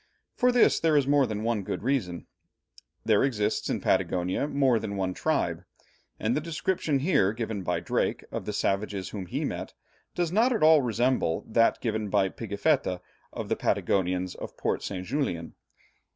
[0.33, 2.25] For this there is more than one good reason.
[3.05, 5.63] There exists in Patagonia more than one tribe,
[6.19, 9.75] and the description here given by Drake of the savages whom he met,
[10.15, 12.99] does not at all resemble that given by Pigafetta
[13.31, 15.05] of the Patagonians of Port St.
[15.05, 15.53] Julian.